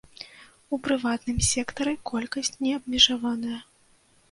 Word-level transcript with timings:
У 0.75 0.79
прыватным 0.87 1.37
сектары 1.51 1.93
колькасць 2.13 2.53
не 2.65 2.75
абмежаваная. 2.81 3.63